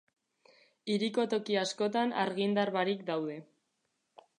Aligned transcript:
Hiriko 0.93 1.27
toki 1.35 1.59
askotan 1.65 2.17
argindar 2.25 2.77
barik 2.79 3.09
daude. 3.13 3.39